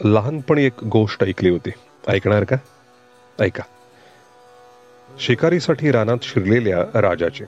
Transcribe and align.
लहानपणी 0.00 0.64
एक 0.64 0.84
गोष्ट 0.84 1.24
ऐकली 1.24 1.50
होती. 1.50 1.70
ऐकणार 2.08 2.44
का? 2.44 2.56
ऐका. 3.40 3.62
शिकारीसाठी 5.20 5.90
रानात 5.90 6.18
शिरलेल्या 6.22 7.00
राजाचे. 7.00 7.44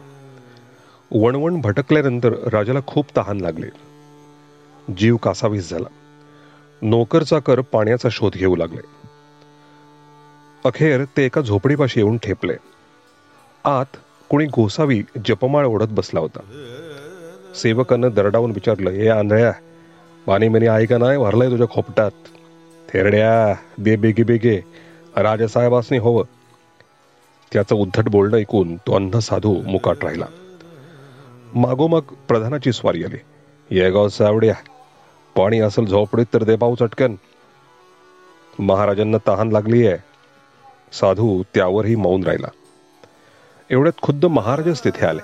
वणवण 1.10 1.60
भटकल्यानंतर 1.60 2.48
राजाला 2.48 2.78
खूप 2.86 3.06
तहान 3.16 3.40
लागले. 3.40 3.66
जीव 4.96 5.16
कासावीस 5.16 5.70
झाला. 5.70 5.88
नोकरचा 6.82 7.38
कर 7.38 7.60
पाण्याचा 7.60 8.08
शोध 8.12 8.32
घेऊ 8.32 8.56
लागले. 8.56 8.80
अखेर 10.64 11.04
ते 11.04 11.24
एका 11.24 11.40
झोपडीपाशी 11.40 12.00
येऊन 12.00 12.18
ठेपले. 12.18 12.54
आत 13.64 13.96
कोणी 14.28 14.44
गोसावी 14.44 15.02
जपमाळ 15.28 15.66
ओढत 15.66 15.88
बसला 15.90 16.20
होता. 16.20 16.40
सेवकानं 17.54 18.08
दरडावून 18.08 18.50
विचारलं 18.50 18.90
हे 18.90 19.08
आंधळ्या 19.08 19.52
पाणी 20.26 20.48
मनी 20.48 20.66
ऐका 20.66 20.98
नाही 20.98 21.18
भरलंय 21.18 21.50
तुझ्या 21.50 21.68
खोपटात. 21.68 22.10
थेरड्या 22.92 23.54
दे 23.78 23.96
बेगे 23.96 24.22
बेगे 24.22 24.60
राजसाहेबासनी 25.16 25.98
हवं. 25.98 26.24
त्याचं 27.52 27.74
उद्धट 27.74 28.08
बोलणं 28.08 28.36
ऐकून 28.36 28.76
तो 28.76 28.94
अंध 28.94 29.16
साधू 29.16 29.62
मुकाट 29.66 30.04
राहिला. 30.04 30.24
मागोमाग 31.54 32.00
प्रधानाची 32.00 32.72
स्वारी 32.72 33.04
आली. 33.04 33.16
येगाव 33.70 34.08
सावड्या 34.08 34.54
पाणी 35.36 35.60
असेल 35.60 35.86
झोपडीत 35.86 36.26
तर 36.34 36.44
देबाऊ 36.44 36.74
चटकन. 36.74 37.14
महाराजांना 38.58 39.18
तहान 39.28 39.48
लागली 39.48 39.86
आहे. 39.86 39.96
साधू 40.92 41.42
त्यावरही 41.54 41.96
मौन 41.96 42.24
राहिला. 42.24 42.48
एवढ्यात 43.70 44.02
खुद्द 44.02 44.24
महाराजच 44.24 44.84
तिथे 44.84 45.06
आले. 45.06 45.22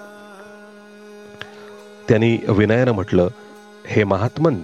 त्यांनी 2.08 2.38
विनयानं 2.48 2.92
म्हटलं 2.92 3.28
हे 3.86 4.04
महात्मन 4.04 4.54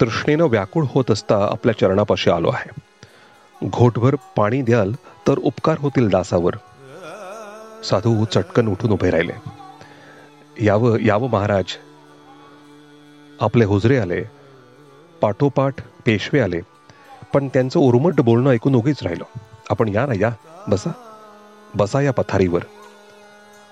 तृष्णेनं 0.00 0.44
व्याकुळ 0.44 0.84
होत 0.88 1.10
असता 1.10 1.48
आपल्या 1.50 1.78
चरणापाशी 1.78 2.30
आलो 2.30 2.50
आहे. 2.50 2.70
घोटभर 3.68 4.14
पाणी 4.36 4.62
द्याल 4.62 4.92
तर 5.28 5.38
उपकार 5.38 5.76
होतील 5.78 6.08
दासावर. 6.08 6.52
साधू 7.84 8.24
चटकन 8.24 8.68
उठून 8.68 8.90
उभे 8.90 9.10
राहिले. 9.10 9.32
यावं 10.64 10.98
यावं 10.98 11.30
महाराज. 11.30 11.64
आपले 13.40 13.64
हुजरे 13.64 13.98
आले. 13.98 14.24
पाठोपाठ 15.20 15.74
पेशवे 16.06 16.40
आले. 16.40 16.60
पण 17.34 17.48
त्यांचं 17.48 17.80
उर्मट 17.80 18.20
बोलणं 18.20 18.50
ऐकून 18.50 18.74
उगीच 18.74 19.02
राहिलो. 19.02 19.38
आपण 19.70 19.88
या 19.88 20.06
ना 20.06 20.12
या. 20.20 20.30
बसा. 20.68 20.92
बसा 21.74 22.00
या 22.00 22.12
पथारीवर. 22.12 22.62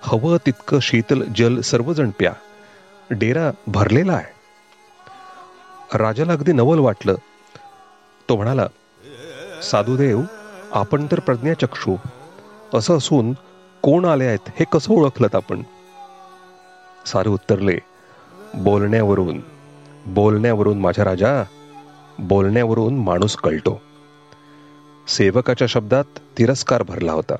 हवं 0.02 0.36
तितकं 0.46 0.78
शीतल 0.80 1.22
जल 1.36 1.60
सर्वजण 1.60 2.10
प्या. 2.10 2.32
डेरा 3.10 3.50
भरलेला 3.66 4.12
आहे. 4.12 4.41
राजाला 5.98 6.32
अगदी 6.32 6.52
नवल 6.52 6.78
वाटलं. 6.78 7.14
तो 8.28 8.36
म्हणाला 8.36 8.66
साधुदेव 9.62 10.20
आपण 10.72 11.06
तर 11.12 11.20
प्रज्ञाचक्षू 11.20 11.96
असं 12.74 12.96
असून 12.96 13.32
कोण 13.82 14.04
आले 14.04 14.24
आहेत 14.24 14.38
हे 14.46 14.64
कसं 14.72 14.94
ओळखलं 14.94 15.28
आपण? 15.34 15.62
सारे 17.06 17.28
उत्तरले 17.28 17.78
बोलण्यावरून 18.54 19.40
बोलण्यावरून 20.06 20.80
माझ्या 20.80 21.04
राजा 21.04 21.42
बोलण्यावरून 22.18 22.98
माणूस 22.98 23.36
कळतो. 23.36 23.80
सेवकाच्या 25.08 25.66
शब्दात 25.66 26.04
तिरस्कार 26.38 26.82
भरला 26.82 27.12
होता. 27.12 27.34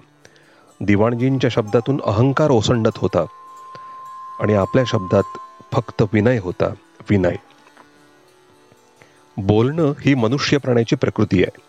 दिवाणजींच्या 0.80 1.50
शब्दातून 1.50 2.00
अहंकार 2.05 2.50
ओसंडत 2.50 2.97
होता. 2.97 3.25
आणि 4.41 4.55
आपल्या 4.55 4.84
शब्दात 4.86 5.23
फक्त 5.73 6.03
विनय 6.12 6.39
होता 6.39 6.67
विनय. 7.11 7.36
बोलणं 9.47 9.93
ही 10.01 10.15
मनुष्य 10.15 10.57
प्राण्याची 10.57 10.97
प्रकृती 10.97 11.43
आहे. 11.43 11.61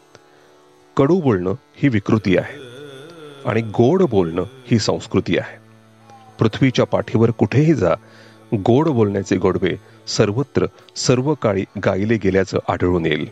कडू 0.97 1.21
बोलणं 1.21 1.53
ही 1.75 1.89
विकृती 1.89 2.37
आहे. 2.37 2.57
आणि 3.45 3.61
गोड 3.61 4.03
बोलणं 4.03 4.43
ही 4.71 4.79
संस्कृती 4.79 5.37
आहे. 5.37 5.57
पृथ्वीच्या 6.39 6.85
पाठीवर 6.85 7.31
कुठेही 7.31 7.73
जा 7.73 7.93
गोड 8.55 8.87
बोलण्याचे 8.87 9.35
गोडवे 9.35 9.75
सर्वत्र 10.07 10.65
सर्व 10.95 11.33
काळी 11.33 11.65
गायले 11.85 12.17
गेल्याचं 12.17 12.59
आढळून 12.69 13.05
येईल. 13.05 13.29